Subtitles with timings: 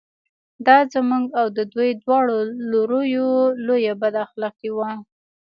[0.65, 2.37] دا زموږ او د دوی دواړو
[2.71, 3.29] لوریو
[3.67, 4.89] لویه بد اخلاقي وه.